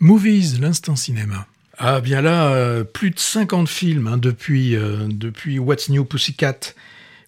Movies, 0.00 0.60
l'instant 0.60 0.94
cinéma. 0.94 1.46
Ah 1.76 2.00
bien 2.00 2.20
là, 2.20 2.52
euh, 2.52 2.84
plus 2.84 3.10
de 3.10 3.18
50 3.18 3.68
films 3.68 4.06
hein, 4.06 4.16
depuis, 4.16 4.76
euh, 4.76 5.06
depuis 5.08 5.58
What's 5.58 5.88
New 5.88 6.04
Pussycat. 6.04 6.74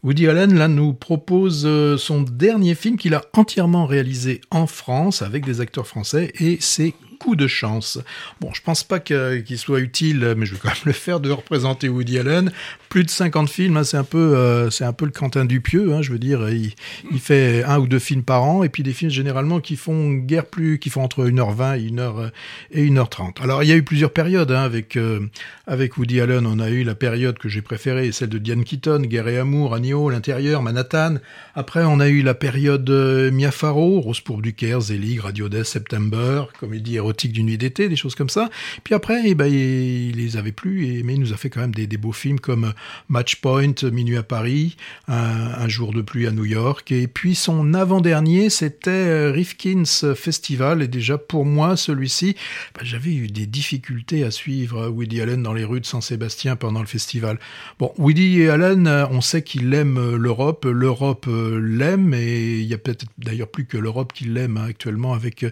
Woody 0.03 0.29
Allen 0.29 0.57
là 0.57 0.69
nous 0.69 0.93
propose 0.93 1.65
euh, 1.67 1.97
son 1.97 2.23
dernier 2.23 2.75
film 2.75 2.97
qu'il 2.97 3.15
a 3.15 3.23
entièrement 3.33 3.87
réalisé 3.87 4.41
en 4.51 4.67
France 4.67 5.21
avec 5.21 5.45
des 5.45 5.61
acteurs 5.61 5.87
français 5.87 6.33
et 6.39 6.59
c'est 6.61 6.95
coup 7.21 7.37
de 7.37 7.47
chance. 7.47 7.99
Bon, 8.41 8.51
je 8.53 8.63
pense 8.63 8.83
pas 8.83 8.99
qu'il 8.99 9.59
soit 9.59 9.79
utile, 9.79 10.35
mais 10.37 10.47
je 10.47 10.55
vais 10.55 10.61
quand 10.61 10.69
même 10.69 10.77
le 10.87 10.93
faire 10.93 11.21
de 11.21 11.31
représenter 11.31 11.89
Woody 11.89 12.19
Allen. 12.19 12.51
Plus 12.89 13.05
de 13.05 13.11
50 13.11 13.49
films, 13.49 13.77
hein, 13.77 13.85
c'est 13.85 13.99
un 13.99 14.05
peu, 14.05 14.37
euh, 14.37 14.71
c'est 14.71 14.85
un 14.85 14.95
peu 14.95 15.05
le 15.05 15.13
Quentin 15.13 15.45
Dupieux. 15.45 15.93
Hein, 15.93 16.03
je 16.03 16.11
veux 16.11 16.19
dire, 16.19 16.49
il, 16.49 16.73
fait 17.21 17.63
un 17.65 17.79
ou 17.79 17.87
deux 17.87 17.99
films 17.99 18.23
par 18.23 18.43
an, 18.43 18.65
et 18.65 18.71
puis 18.71 18.83
des 18.83 18.95
films 18.95 19.11
généralement 19.11 19.61
qui 19.61 19.77
font 19.77 20.13
guère 20.13 20.47
plus, 20.47 20.79
qui 20.79 20.89
font 20.89 21.03
entre 21.03 21.27
1h20 21.27 21.79
et 21.79 21.91
1h 21.91 22.31
et 22.73 22.89
1h30. 22.89 23.43
Alors 23.43 23.63
il 23.63 23.69
y 23.69 23.73
a 23.73 23.77
eu 23.77 23.83
plusieurs 23.83 24.13
périodes 24.13 24.51
hein, 24.51 24.63
avec 24.63 24.97
euh, 24.97 25.21
avec 25.67 25.99
Woody 25.99 26.21
Allen. 26.21 26.47
On 26.47 26.59
a 26.59 26.71
eu 26.71 26.83
la 26.83 26.95
période 26.95 27.39
que 27.39 27.49
j'ai 27.49 27.63
préférée, 27.63 28.11
celle 28.13 28.31
de 28.31 28.39
Diane 28.39 28.65
Keaton, 28.65 29.03
Guerre 29.03 29.29
et 29.29 29.39
amour, 29.39 29.75
Anio, 29.75 30.09
l'intérieur, 30.09 30.63
Manhattan. 30.63 31.17
Après, 31.55 31.85
on 31.85 32.01
a 32.01 32.09
eu 32.09 32.23
la 32.23 32.35
période 32.35 32.89
euh, 32.89 33.31
Mia 33.31 33.51
Farrow, 33.51 34.01
Rose 34.01 34.21
pour 34.21 34.41
du 34.41 34.55
Caire, 34.55 34.81
Zelig, 34.81 35.21
Radio 35.21 35.49
Death, 35.49 35.67
September, 35.67 36.45
comédie 36.59 36.97
érotique 36.97 37.10
d'une 37.13 37.47
nuit 37.47 37.59
d'été, 37.59 37.89
des 37.89 37.97
choses 37.97 38.15
comme 38.15 38.29
ça. 38.29 38.51
Puis 38.85 38.95
après, 38.95 39.23
eh 39.25 39.35
ben, 39.35 39.47
il 39.47 40.17
les 40.17 40.37
avait 40.37 40.53
plus, 40.53 41.03
mais 41.05 41.15
il 41.15 41.21
nous 41.21 41.33
a 41.33 41.37
fait 41.37 41.51
quand 41.51 41.61
même 41.61 41.75
des, 41.75 41.87
beaux 41.97 42.13
films 42.13 42.41
comme 42.41 42.73
Match 43.09 43.37
Point, 43.37 43.75
Minuit 43.93 44.17
à 44.17 44.23
Paris, 44.23 44.77
un, 45.09 45.69
jour 45.69 45.93
de 45.93 46.03
pluie 46.03 46.27
à 46.27 46.31
New 46.31 46.45
York. 46.45 46.91
Et 46.93 47.07
puis 47.07 47.35
son 47.35 47.75
avant-dernier, 47.75 48.51
c'était 48.51 48.91
euh, 48.91 49.31
Rifkin's 49.33 50.05
Festival. 50.15 50.83
Et 50.83 50.89
déjà 50.89 51.19
pour 51.19 51.45
moi, 51.45 51.77
celui-ci, 51.77 52.37
ben, 52.75 52.85
j'avais 52.85 53.15
eu 53.15 53.29
des 53.29 53.47
difficultés 53.47 54.25
à 54.25 54.31
suivre 54.31 54.89
Woody 54.89 55.21
Allen 55.21 55.43
dans 55.43 55.53
les 55.53 55.65
rues 55.65 55.81
de 55.81 55.87
Saint-Sébastien 55.87 56.57
pendant 56.57 56.81
le 56.81 56.87
festival. 56.87 57.39
Bon, 57.79 57.93
Woody 57.99 58.49
Allen, 58.49 58.89
on 59.11 59.21
sait 59.21 59.43
qu'il 59.43 59.73
aime 59.75 60.17
l'Europe, 60.17 60.65
l'Europe 60.65 61.27
euh, 61.29 61.61
l'aime, 61.61 62.15
et 62.15 62.59
il 62.59 62.67
y 62.67 62.75
a 62.75 62.79
peut-être 62.79 63.07
d'ailleurs 63.19 63.49
plus 63.49 63.67
que 63.67 63.79
l'Europe 63.79 64.13
qui 64.13 64.25
l'aime 64.25 64.57
hein, 64.57 64.67
actuellement 64.69 65.13
avec 65.13 65.45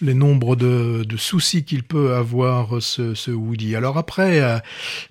les 0.00 0.14
nombres 0.14 0.56
de, 0.56 0.89
de 1.04 1.16
soucis 1.16 1.64
qu'il 1.64 1.82
peut 1.82 2.14
avoir, 2.14 2.82
ce, 2.82 3.30
Woody. 3.30 3.76
Alors 3.76 3.98
après 3.98 4.40
euh, 4.40 4.58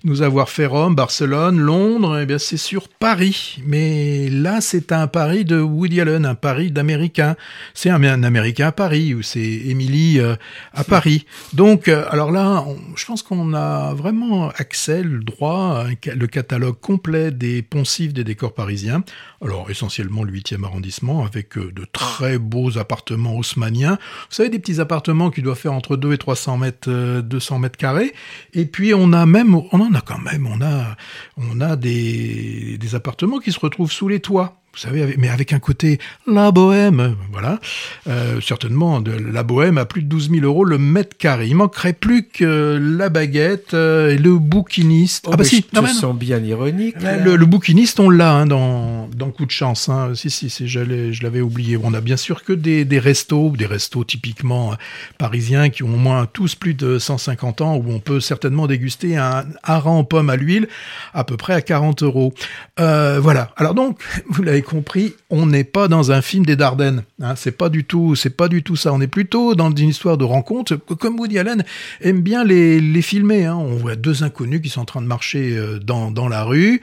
nous 0.04 0.22
avoir 0.22 0.48
fait 0.48 0.66
Rome, 0.66 0.94
Barcelone, 0.94 1.58
Londres, 1.58 2.18
eh 2.22 2.26
bien 2.26 2.38
c'est 2.38 2.56
sur 2.56 2.88
Paris. 2.88 3.58
Mais 3.64 4.28
là, 4.28 4.60
c'est 4.60 4.92
un 4.92 5.06
Paris 5.06 5.44
de 5.44 5.60
Woody 5.60 6.00
Allen, 6.00 6.26
un 6.26 6.34
Paris 6.34 6.70
d'Américain. 6.70 7.36
C'est 7.74 7.90
un, 7.90 8.22
Américain 8.22 8.68
à 8.68 8.72
Paris, 8.72 9.14
ou 9.14 9.22
c'est 9.22 9.40
Émilie 9.40 10.18
euh, 10.18 10.36
à 10.72 10.84
Paris. 10.84 11.26
Donc, 11.52 11.88
euh, 11.88 12.04
alors 12.10 12.30
là, 12.30 12.64
je 12.96 13.04
pense 13.04 13.22
qu'on 13.22 13.54
a 13.54 13.94
vraiment 13.94 14.50
accès, 14.50 15.02
le 15.02 15.20
droit, 15.20 15.84
le 16.06 16.26
catalogue 16.26 16.78
complet 16.80 17.30
des 17.30 17.62
poncifs 17.62 18.12
des 18.12 18.24
décors 18.24 18.54
parisiens. 18.54 19.04
Alors, 19.42 19.70
essentiellement 19.70 20.24
le 20.24 20.32
8e 20.32 20.64
arrondissement, 20.64 21.24
avec 21.24 21.58
de 21.58 21.86
très 21.92 22.38
beaux 22.38 22.78
appartements 22.78 23.36
haussmanniens. 23.36 23.94
Vous 23.94 24.34
savez, 24.34 24.48
des 24.48 24.58
petits 24.58 24.80
appartements 24.80 25.30
qui 25.30 25.42
doivent 25.42 25.58
faire 25.58 25.69
entre 25.70 25.96
2 25.96 26.12
et 26.12 26.18
300 26.18 26.58
mètres, 26.58 27.20
200 27.20 27.58
mètres 27.58 27.76
carrés. 27.76 28.12
Et 28.52 28.66
puis, 28.66 28.94
on 28.94 29.12
a 29.12 29.26
même, 29.26 29.54
on 29.54 29.80
en 29.80 29.94
a 29.94 30.00
quand 30.00 30.18
même, 30.18 30.46
on 30.46 30.60
a, 30.60 30.96
on 31.36 31.60
a 31.60 31.76
des, 31.76 32.78
des 32.78 32.94
appartements 32.94 33.38
qui 33.38 33.52
se 33.52 33.60
retrouvent 33.60 33.92
sous 33.92 34.08
les 34.08 34.20
toits 34.20 34.59
vous 34.72 34.78
savez, 34.78 35.16
mais 35.18 35.28
avec 35.28 35.52
un 35.52 35.58
côté 35.58 35.98
la 36.26 36.52
bohème, 36.52 37.16
voilà. 37.32 37.58
Euh, 38.06 38.40
certainement, 38.40 39.00
de, 39.00 39.10
la 39.10 39.42
bohème 39.42 39.78
à 39.78 39.84
plus 39.84 40.02
de 40.02 40.06
12 40.06 40.30
000 40.30 40.44
euros 40.44 40.64
le 40.64 40.78
mètre 40.78 41.16
carré. 41.16 41.48
Il 41.48 41.56
manquerait 41.56 41.92
plus 41.92 42.28
que 42.28 42.78
la 42.80 43.08
baguette 43.08 43.74
euh, 43.74 44.10
et 44.10 44.18
le 44.18 44.38
bouquiniste. 44.38 45.24
Oh, 45.26 45.32
ah 45.32 45.36
bah 45.36 45.44
si, 45.44 45.64
je 45.74 45.80
te 45.80 45.86
sens 45.86 46.16
bien 46.16 46.38
ironique. 46.38 46.94
Le, 47.00 47.36
le, 47.36 47.46
bouquiniste, 47.46 47.98
on 47.98 48.10
l'a 48.10 48.32
hein, 48.32 48.46
dans, 48.46 49.08
dans 49.08 49.30
Coup 49.30 49.46
de 49.46 49.50
chance. 49.50 49.88
Hein. 49.88 50.12
Si, 50.14 50.30
si, 50.30 50.50
si 50.50 50.68
je 50.68 51.22
l'avais 51.22 51.40
oublié. 51.40 51.76
On 51.82 51.94
a 51.94 52.00
bien 52.00 52.16
sûr 52.16 52.44
que 52.44 52.52
des, 52.52 52.84
des 52.84 52.98
restos, 52.98 53.50
des 53.56 53.66
restos 53.66 54.04
typiquement 54.04 54.72
euh, 54.72 54.76
parisiens 55.18 55.68
qui 55.70 55.82
ont 55.82 55.94
au 55.94 55.98
moins 55.98 56.26
tous 56.26 56.54
plus 56.54 56.74
de 56.74 56.98
150 56.98 57.60
ans, 57.60 57.76
où 57.76 57.84
on 57.88 57.98
peut 57.98 58.20
certainement 58.20 58.66
déguster 58.66 59.16
un 59.16 59.46
hareng 59.62 60.00
aux 60.00 60.04
pommes 60.04 60.30
à 60.30 60.36
l'huile 60.36 60.68
à 61.14 61.24
peu 61.24 61.36
près 61.36 61.54
à 61.54 61.62
40 61.62 62.02
euros. 62.02 62.34
Euh, 62.78 63.18
voilà. 63.20 63.50
Alors 63.56 63.74
donc, 63.74 64.00
vous 64.28 64.42
l'avez 64.42 64.59
compris, 64.62 65.14
on 65.30 65.46
n'est 65.46 65.64
pas 65.64 65.88
dans 65.88 66.12
un 66.12 66.22
film 66.22 66.44
des 66.46 66.56
Dardennes. 66.56 67.02
Hein, 67.22 67.34
c'est 67.36 67.56
pas 67.56 67.68
du 67.68 67.84
tout, 67.84 68.14
c'est 68.14 68.36
pas 68.36 68.48
du 68.48 68.62
tout 68.62 68.76
ça. 68.76 68.92
On 68.92 69.00
est 69.00 69.06
plutôt 69.06 69.54
dans 69.54 69.70
une 69.70 69.88
histoire 69.88 70.18
de 70.18 70.24
rencontre. 70.24 70.76
Comme 70.76 71.18
Woody 71.18 71.38
Allen 71.38 71.64
aime 72.00 72.20
bien 72.20 72.44
les, 72.44 72.80
les 72.80 73.02
filmer. 73.02 73.44
Hein. 73.44 73.56
On 73.56 73.76
voit 73.76 73.96
deux 73.96 74.22
inconnus 74.22 74.60
qui 74.62 74.68
sont 74.68 74.80
en 74.80 74.86
train 74.86 75.02
de 75.02 75.06
marcher 75.06 75.56
euh, 75.56 75.78
dans, 75.78 76.10
dans 76.10 76.28
la 76.28 76.44
rue 76.44 76.80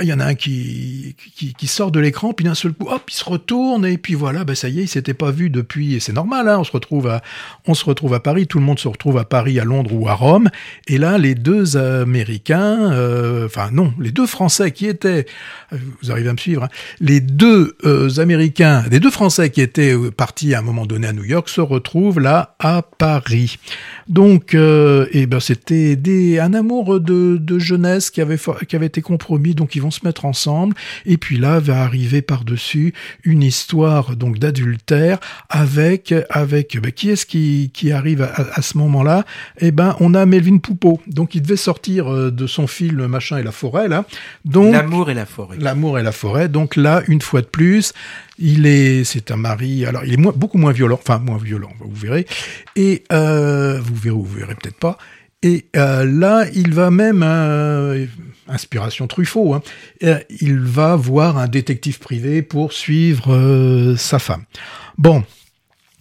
il 0.00 0.08
y 0.08 0.12
en 0.12 0.20
a 0.20 0.26
un 0.26 0.34
qui, 0.34 1.14
qui, 1.36 1.66
sort 1.66 1.92
de 1.92 2.00
l'écran, 2.00 2.32
puis 2.32 2.44
d'un 2.44 2.54
seul 2.54 2.72
coup, 2.72 2.88
hop, 2.88 3.02
il 3.08 3.14
se 3.14 3.24
retourne, 3.24 3.86
et 3.86 3.98
puis 3.98 4.14
voilà, 4.14 4.44
ben 4.44 4.54
ça 4.54 4.68
y 4.68 4.80
est, 4.80 4.82
il 4.82 4.88
s'était 4.88 5.14
pas 5.14 5.30
vu 5.30 5.48
depuis, 5.48 5.94
et 5.94 6.00
c'est 6.00 6.12
normal, 6.12 6.48
hein, 6.48 6.58
on 6.58 6.64
se 6.64 6.72
retrouve 6.72 7.08
à, 7.08 7.22
on 7.66 7.74
se 7.74 7.84
retrouve 7.84 8.14
à 8.14 8.20
Paris, 8.20 8.46
tout 8.46 8.58
le 8.58 8.64
monde 8.64 8.78
se 8.78 8.88
retrouve 8.88 9.18
à 9.18 9.24
Paris, 9.24 9.60
à 9.60 9.64
Londres 9.64 9.92
ou 9.92 10.08
à 10.08 10.14
Rome, 10.14 10.50
et 10.88 10.98
là, 10.98 11.18
les 11.18 11.34
deux 11.34 11.76
Américains, 11.76 12.92
euh, 12.92 13.46
enfin 13.46 13.70
non, 13.70 13.94
les 14.00 14.10
deux 14.10 14.26
Français 14.26 14.72
qui 14.72 14.86
étaient, 14.86 15.26
vous 15.70 16.10
arrivez 16.10 16.30
à 16.30 16.32
me 16.32 16.38
suivre, 16.38 16.64
hein, 16.64 16.68
les 17.00 17.20
deux 17.20 17.76
euh, 17.84 18.10
Américains, 18.18 18.84
les 18.90 18.98
deux 18.98 19.10
Français 19.10 19.50
qui 19.50 19.60
étaient 19.60 19.94
euh, 19.94 20.10
partis 20.10 20.54
à 20.54 20.58
un 20.58 20.62
moment 20.62 20.86
donné 20.86 21.06
à 21.06 21.12
New 21.12 21.24
York 21.24 21.48
se 21.48 21.60
retrouvent 21.60 22.18
là 22.18 22.56
à 22.58 22.82
Paris. 22.82 23.58
Donc, 24.08 24.54
et 24.54 25.26
ben 25.26 25.40
c'était 25.40 25.98
un 26.40 26.54
amour 26.54 27.00
de, 27.00 27.36
de 27.36 27.58
jeunesse 27.58 28.10
qui 28.10 28.20
avait, 28.20 28.38
qui 28.68 28.76
avait 28.76 28.86
été 28.86 29.00
compromis, 29.00 29.54
donc 29.54 29.76
ils 29.76 29.82
vont 29.82 29.91
se 29.92 30.04
mettre 30.04 30.24
ensemble. 30.24 30.74
Et 31.06 31.16
puis 31.16 31.38
là 31.38 31.60
va 31.60 31.82
arriver 31.82 32.22
par-dessus 32.22 32.94
une 33.22 33.42
histoire 33.42 34.16
donc 34.16 34.38
d'adultère 34.38 35.18
avec 35.48 36.12
avec 36.30 36.76
ben, 36.80 36.90
qui 36.90 37.10
est-ce 37.10 37.26
qui, 37.26 37.70
qui 37.72 37.92
arrive 37.92 38.22
à, 38.22 38.32
à 38.54 38.62
ce 38.62 38.76
moment-là? 38.78 39.24
Eh 39.60 39.70
ben 39.70 39.94
on 40.00 40.14
a 40.14 40.26
Melvin 40.26 40.58
Poupeau. 40.58 41.00
Donc 41.06 41.34
il 41.34 41.42
devait 41.42 41.56
sortir 41.56 42.32
de 42.32 42.46
son 42.46 42.66
film 42.66 43.06
Machin 43.06 43.38
et 43.38 43.42
la 43.42 43.52
forêt 43.52 43.86
là. 43.86 44.04
Donc 44.44 44.72
l'amour 44.72 45.10
et 45.10 45.14
la 45.14 45.26
forêt. 45.26 45.56
L'amour 45.60 45.98
et 45.98 46.02
la 46.02 46.12
forêt. 46.12 46.48
Donc 46.48 46.74
là 46.76 47.02
une 47.08 47.20
fois 47.20 47.42
de 47.42 47.46
plus, 47.46 47.92
il 48.38 48.66
est, 48.66 49.04
c'est 49.04 49.30
un 49.30 49.36
mari. 49.36 49.84
Alors, 49.86 50.04
il 50.04 50.14
est 50.14 50.16
moins, 50.16 50.32
beaucoup 50.34 50.58
moins 50.58 50.72
violent, 50.72 50.98
enfin 51.00 51.18
moins 51.18 51.38
violent, 51.38 51.72
vous 51.80 51.94
verrez. 51.94 52.26
Et 52.76 53.04
euh, 53.12 53.80
vous 53.80 53.94
verrez, 53.94 54.16
vous 54.16 54.24
verrez 54.24 54.54
peut-être 54.54 54.78
pas. 54.78 54.98
Et 55.42 55.66
euh, 55.76 56.04
là, 56.04 56.46
il 56.54 56.72
va 56.72 56.90
même, 56.90 57.22
euh, 57.24 58.06
inspiration 58.48 59.06
Truffaut, 59.08 59.54
hein, 59.54 59.62
il 60.40 60.60
va 60.60 60.94
voir 60.94 61.36
un 61.38 61.48
détective 61.48 61.98
privé 61.98 62.42
pour 62.42 62.72
suivre 62.72 63.34
euh, 63.34 63.96
sa 63.96 64.18
femme. 64.18 64.44
Bon, 64.98 65.24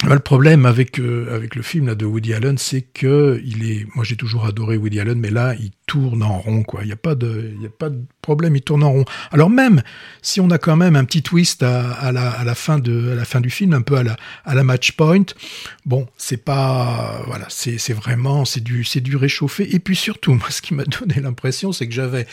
le 0.10 0.20
problème 0.20 0.66
avec 0.66 1.00
euh, 1.00 1.36
avec 1.36 1.56
le 1.56 1.62
film 1.62 1.88
là 1.88 1.96
de 1.96 2.06
Woody 2.06 2.34
Allen, 2.34 2.58
c'est 2.58 2.82
que 2.82 3.42
il 3.46 3.70
est, 3.70 3.86
moi 3.96 4.04
j'ai 4.04 4.16
toujours 4.16 4.46
adoré 4.46 4.78
Woody 4.78 5.00
Allen, 5.00 5.20
mais 5.20 5.30
là 5.30 5.54
il 5.60 5.72
tourne 5.86 6.24
en 6.24 6.40
rond 6.40 6.64
quoi. 6.64 6.82
Il 6.84 6.90
y 6.90 6.92
a 6.92 6.98
pas 6.98 7.16
de, 7.16 7.54
y 7.62 7.66
a 7.66 7.70
pas 7.70 7.90
de 7.90 8.02
problème, 8.22 8.56
il 8.56 8.62
tourne 8.62 8.84
en 8.84 8.92
rond. 8.92 9.06
Alors 9.32 9.50
même 9.50 9.84
si 10.22 10.40
on 10.42 10.50
a 10.50 10.58
quand 10.58 10.76
même 10.76 10.96
un 10.96 11.06
petit 11.06 11.22
twist 11.22 11.62
à, 11.64 12.12
la, 12.12 12.32
à 12.32 12.44
la 12.44 12.56
fin 12.56 12.80
de 12.80 13.12
à 13.12 13.16
la 13.16 13.26
fin 13.26 13.42
du 13.42 13.50
film, 13.50 13.74
un 13.74 13.82
peu 13.82 13.96
à 13.96 14.04
la 14.04 14.18
à 14.46 14.56
la 14.56 14.64
match 14.64 14.94
point. 14.94 15.26
Bon, 15.86 16.08
c'est 16.18 16.44
pas 16.44 17.22
voilà, 17.28 17.46
c'est 17.50 17.94
vraiment 17.94 18.46
c'est 18.46 18.64
du 18.64 18.86
du 18.96 19.16
réchauffé. 19.16 19.76
Et 19.76 19.80
puis 19.80 19.96
surtout, 19.96 20.34
moi 20.36 20.50
ce 20.50 20.62
qui 20.62 20.74
m'a 20.74 20.86
donné 20.86 21.22
l'impression, 21.22 21.72
c'est 21.72 21.88
que 21.88 21.94
j'avais 21.94 22.26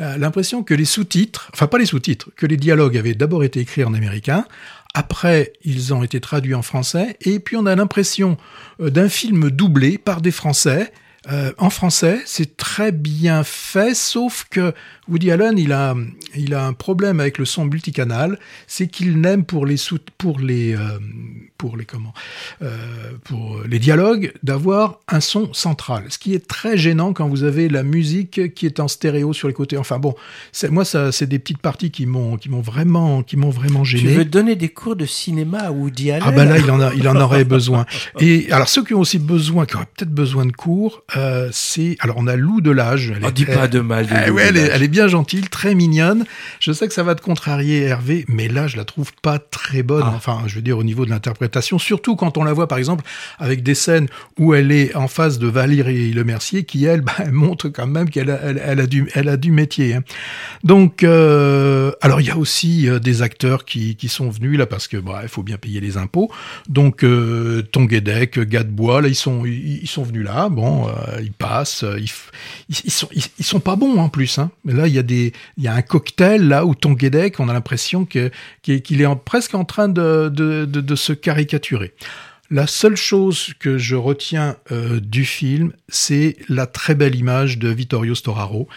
euh, 0.00 0.16
l'impression 0.18 0.62
que 0.62 0.74
les 0.74 0.84
sous-titres, 0.84 1.50
enfin 1.54 1.68
pas 1.68 1.78
les 1.78 1.86
sous-titres, 1.86 2.30
que 2.36 2.46
les 2.46 2.56
dialogues 2.56 2.96
avaient 2.96 3.14
d'abord 3.14 3.44
été 3.44 3.60
écrits 3.60 3.84
en 3.84 3.94
américain. 3.94 4.44
Après, 4.94 5.52
ils 5.64 5.94
ont 5.94 6.02
été 6.02 6.20
traduits 6.20 6.54
en 6.54 6.62
français, 6.62 7.16
et 7.22 7.38
puis 7.40 7.56
on 7.56 7.66
a 7.66 7.74
l'impression 7.74 8.36
d'un 8.78 9.08
film 9.08 9.50
doublé 9.50 9.98
par 9.98 10.20
des 10.20 10.32
Français. 10.32 10.92
Euh, 11.30 11.52
en 11.56 11.70
français, 11.70 12.20
c'est 12.26 12.56
très 12.56 12.90
bien 12.90 13.44
fait, 13.44 13.94
sauf 13.94 14.44
que 14.50 14.74
Woody 15.12 15.30
Allen, 15.30 15.58
il 15.58 15.72
a, 15.72 15.94
il 16.34 16.54
a 16.54 16.64
un 16.64 16.72
problème 16.72 17.20
avec 17.20 17.36
le 17.36 17.44
son 17.44 17.66
multicanal, 17.66 18.38
c'est 18.66 18.88
qu'il 18.88 19.20
n'aime 19.20 19.44
pour 19.44 19.66
les 19.66 19.76
sous, 19.76 19.98
pour 20.16 20.40
les, 20.40 20.74
euh, 20.74 20.98
pour 21.58 21.76
les 21.76 21.84
comment, 21.84 22.14
euh, 22.62 23.12
pour 23.24 23.60
les 23.68 23.78
dialogues 23.78 24.32
d'avoir 24.42 25.00
un 25.08 25.20
son 25.20 25.52
central, 25.52 26.04
ce 26.08 26.18
qui 26.18 26.34
est 26.34 26.46
très 26.48 26.78
gênant 26.78 27.12
quand 27.12 27.28
vous 27.28 27.44
avez 27.44 27.68
la 27.68 27.82
musique 27.82 28.54
qui 28.54 28.64
est 28.64 28.80
en 28.80 28.88
stéréo 28.88 29.34
sur 29.34 29.48
les 29.48 29.54
côtés. 29.54 29.76
Enfin 29.76 29.98
bon, 29.98 30.14
c'est 30.50 30.70
moi 30.70 30.86
ça, 30.86 31.12
c'est 31.12 31.28
des 31.28 31.38
petites 31.38 31.60
parties 31.60 31.90
qui 31.90 32.06
m'ont, 32.06 32.38
qui 32.38 32.48
m'ont 32.48 32.62
vraiment, 32.62 33.22
qui 33.22 33.36
m'ont 33.36 33.50
vraiment 33.50 33.84
gêné. 33.84 34.04
Tu 34.04 34.08
veux 34.08 34.24
donner 34.24 34.56
des 34.56 34.70
cours 34.70 34.96
de 34.96 35.04
cinéma 35.04 35.58
à 35.58 35.72
Woody 35.72 36.10
Allen 36.10 36.24
Ah 36.26 36.32
ben 36.32 36.46
là, 36.46 36.58
il 36.58 36.70
en 36.70 36.80
a, 36.80 36.94
il 36.94 37.06
en 37.06 37.20
aurait 37.20 37.44
besoin. 37.44 37.84
Et 38.18 38.50
alors 38.50 38.68
ceux 38.68 38.82
qui 38.82 38.94
ont 38.94 39.00
aussi 39.00 39.18
besoin, 39.18 39.66
qui 39.66 39.76
auraient 39.76 39.86
peut-être 39.94 40.14
besoin 40.14 40.46
de 40.46 40.52
cours, 40.52 41.04
euh, 41.16 41.50
c'est 41.52 41.96
alors 42.00 42.16
on 42.18 42.26
a 42.26 42.34
Lou 42.34 42.62
de 42.62 42.70
l'âge. 42.70 43.12
Oh, 43.22 43.30
dis 43.30 43.44
pas 43.44 43.68
de 43.68 43.80
mal. 43.80 44.06
De 44.06 44.30
ouais, 44.30 44.46
elle, 44.48 44.56
est, 44.56 44.70
elle 44.72 44.82
est 44.82 44.88
bien 44.88 45.01
bien 45.02 45.08
gentille, 45.08 45.42
très 45.42 45.74
mignonne. 45.74 46.24
Je 46.60 46.70
sais 46.70 46.86
que 46.86 46.94
ça 46.94 47.02
va 47.02 47.16
te 47.16 47.22
contrarier, 47.22 47.82
Hervé, 47.82 48.24
mais 48.28 48.46
là, 48.46 48.68
je 48.68 48.76
la 48.76 48.84
trouve 48.84 49.12
pas 49.20 49.40
très 49.40 49.82
bonne. 49.82 50.04
Ah. 50.06 50.12
Enfin, 50.14 50.42
je 50.46 50.54
veux 50.54 50.62
dire, 50.62 50.78
au 50.78 50.84
niveau 50.84 51.04
de 51.04 51.10
l'interprétation, 51.10 51.80
surtout 51.80 52.14
quand 52.14 52.38
on 52.38 52.44
la 52.44 52.52
voit, 52.52 52.68
par 52.68 52.78
exemple, 52.78 53.04
avec 53.40 53.64
des 53.64 53.74
scènes 53.74 54.06
où 54.38 54.54
elle 54.54 54.70
est 54.70 54.94
en 54.94 55.08
face 55.08 55.40
de 55.40 55.48
Valérie 55.48 56.12
Lemercier, 56.12 56.62
qui, 56.62 56.84
elle, 56.84 57.00
bah, 57.00 57.14
montre 57.32 57.68
quand 57.68 57.88
même 57.88 58.10
qu'elle 58.10 58.30
a, 58.30 58.38
elle, 58.42 58.78
a, 58.78 58.86
du, 58.86 59.08
elle 59.14 59.28
a 59.28 59.36
du 59.36 59.50
métier. 59.50 59.94
Hein. 59.94 60.04
Donc, 60.62 61.02
euh, 61.02 61.90
alors, 62.00 62.20
il 62.20 62.28
y 62.28 62.30
a 62.30 62.36
aussi 62.36 62.88
euh, 62.88 63.00
des 63.00 63.22
acteurs 63.22 63.64
qui, 63.64 63.96
qui 63.96 64.08
sont 64.08 64.30
venus 64.30 64.56
là, 64.56 64.66
parce 64.66 64.86
que, 64.86 64.98
bah, 64.98 65.20
il 65.24 65.28
faut 65.28 65.42
bien 65.42 65.56
payer 65.56 65.80
les 65.80 65.96
impôts. 65.96 66.30
Donc, 66.68 67.02
euh, 67.02 67.62
Tonguédec, 67.72 68.38
Gadebois, 68.38 69.00
là, 69.00 69.08
ils 69.08 69.16
sont, 69.16 69.44
ils, 69.44 69.88
sont 69.88 70.04
venus 70.04 70.24
là. 70.24 70.48
Bon, 70.48 70.86
euh, 70.86 71.20
ils 71.20 71.32
passent. 71.32 71.84
Ils, 71.98 72.10
ils, 72.68 72.90
sont, 72.92 73.08
ils, 73.12 73.44
sont 73.44 73.60
pas 73.60 73.74
bons 73.74 73.98
en 73.98 74.08
plus. 74.08 74.38
Hein. 74.38 74.52
Mais 74.64 74.74
il 74.88 74.94
y 74.94 74.98
a 74.98 75.02
des, 75.02 75.32
il 75.56 75.64
y 75.64 75.68
a 75.68 75.74
un 75.74 75.82
cocktail 75.82 76.46
là 76.46 76.64
où 76.64 76.74
Tonguédec, 76.74 77.40
on 77.40 77.48
a 77.48 77.52
l'impression 77.52 78.04
que 78.04 78.30
qu'il 78.62 79.00
est, 79.00 79.16
presque 79.24 79.54
en 79.54 79.64
train 79.64 79.88
de, 79.88 80.28
de, 80.28 80.94
se 80.94 81.12
caricaturer. 81.12 81.94
La 82.50 82.66
seule 82.66 82.96
chose 82.96 83.54
que 83.58 83.78
je 83.78 83.96
retiens 83.96 84.56
euh, 84.70 85.00
du 85.00 85.24
film, 85.24 85.72
c'est 85.88 86.36
la 86.48 86.66
très 86.66 86.94
belle 86.94 87.14
image 87.14 87.58
de 87.58 87.68
Vittorio 87.68 88.14
Storaro 88.14 88.68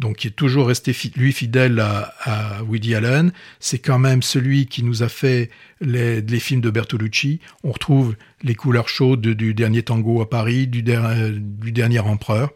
donc 0.00 0.16
qui 0.16 0.28
est 0.28 0.32
toujours 0.32 0.66
resté 0.66 0.96
lui 1.14 1.32
fidèle 1.32 1.78
à, 1.78 2.62
Woody 2.66 2.94
Allen. 2.94 3.32
C'est 3.60 3.78
quand 3.78 3.98
même 3.98 4.22
celui 4.22 4.66
qui 4.66 4.82
nous 4.82 5.02
a 5.02 5.08
fait 5.08 5.50
les, 5.80 6.22
films 6.40 6.62
de 6.62 6.70
Bertolucci. 6.70 7.38
On 7.62 7.70
retrouve 7.70 8.16
les 8.42 8.54
couleurs 8.54 8.88
chaudes 8.88 9.20
du 9.20 9.52
dernier 9.52 9.82
tango 9.82 10.22
à 10.22 10.28
Paris, 10.28 10.66
du, 10.66 10.82
du 10.82 11.72
dernier 11.72 12.00
empereur. 12.00 12.50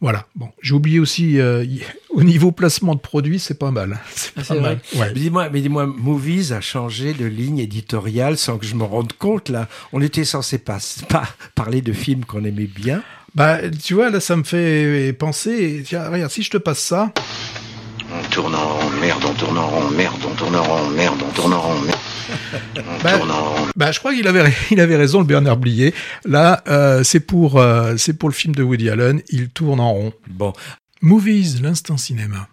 Voilà. 0.00 0.26
Bon, 0.36 0.48
j'ai 0.62 0.74
oublié 0.74 1.00
aussi 1.00 1.40
euh, 1.40 1.64
au 2.10 2.22
niveau 2.22 2.52
placement 2.52 2.94
de 2.94 3.00
produits, 3.00 3.38
c'est 3.38 3.58
pas 3.58 3.70
mal. 3.70 3.98
C'est 4.14 4.32
ah, 4.36 4.42
pas 4.54 4.60
mal. 4.60 4.80
Ouais. 4.94 5.12
Mais 5.14 5.20
dis-moi, 5.20 5.50
mais 5.52 5.60
dis-moi, 5.60 5.86
Movies 5.86 6.52
a 6.52 6.60
changé 6.60 7.14
de 7.14 7.26
ligne 7.26 7.58
éditoriale 7.58 8.36
sans 8.38 8.58
que 8.58 8.66
je 8.66 8.74
me 8.74 8.84
rende 8.84 9.12
compte. 9.12 9.48
Là, 9.48 9.68
on 9.92 10.00
était 10.00 10.24
censé 10.24 10.58
pas, 10.58 10.78
pas 11.08 11.28
parler 11.54 11.82
de 11.82 11.92
films 11.92 12.24
qu'on 12.24 12.44
aimait 12.44 12.66
bien. 12.66 13.02
Bah, 13.34 13.58
tu 13.70 13.94
vois, 13.94 14.10
là, 14.10 14.20
ça 14.20 14.36
me 14.36 14.44
fait 14.44 15.12
penser. 15.12 15.82
Tiens, 15.84 16.08
regarde, 16.08 16.30
si 16.30 16.42
je 16.42 16.50
te 16.50 16.56
passe 16.56 16.80
ça. 16.80 17.12
On 18.10 18.28
tourne 18.30 18.54
en 18.54 18.78
rond, 18.78 18.90
merde, 19.00 19.22
on 19.28 19.34
tourne 19.34 19.58
en 19.58 19.68
rond, 19.68 19.90
merde, 19.90 20.16
on 20.26 20.34
tourne 20.34 20.56
en 20.56 20.62
rond, 20.62 20.88
merde, 20.90 21.18
on 21.22 21.32
tourne 21.32 21.52
en 21.52 21.60
rond, 21.60 21.78
merde. 21.80 21.97
Bah, 23.88 23.92
je 23.92 24.00
crois 24.00 24.14
qu'il 24.14 24.28
avait, 24.28 24.52
il 24.70 24.80
avait 24.80 24.96
raison, 24.96 25.20
le 25.20 25.24
Bernard 25.24 25.56
Blier. 25.56 25.94
Là, 26.26 26.62
euh, 26.68 27.02
c'est 27.04 27.20
pour, 27.20 27.58
euh, 27.58 27.96
c'est 27.96 28.12
pour 28.12 28.28
le 28.28 28.34
film 28.34 28.54
de 28.54 28.62
Woody 28.62 28.90
Allen. 28.90 29.22
Il 29.30 29.48
tourne 29.48 29.80
en 29.80 29.94
rond. 29.94 30.12
Bon. 30.26 30.52
Movies, 31.00 31.62
l'instant 31.62 31.96
cinéma. 31.96 32.48